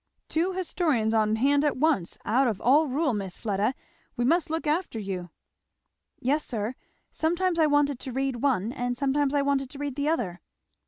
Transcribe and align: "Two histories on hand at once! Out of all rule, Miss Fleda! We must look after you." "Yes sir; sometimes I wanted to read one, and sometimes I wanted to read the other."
"Two 0.27 0.53
histories 0.53 1.13
on 1.13 1.35
hand 1.35 1.63
at 1.63 1.77
once! 1.77 2.17
Out 2.25 2.47
of 2.47 2.59
all 2.59 2.87
rule, 2.87 3.13
Miss 3.13 3.37
Fleda! 3.37 3.75
We 4.17 4.25
must 4.25 4.49
look 4.49 4.65
after 4.65 4.97
you." 4.99 5.29
"Yes 6.19 6.43
sir; 6.43 6.73
sometimes 7.11 7.59
I 7.59 7.67
wanted 7.67 7.99
to 7.99 8.11
read 8.11 8.37
one, 8.37 8.73
and 8.73 8.97
sometimes 8.97 9.35
I 9.35 9.43
wanted 9.43 9.69
to 9.69 9.77
read 9.77 9.93
the 9.95 10.09
other." 10.09 10.41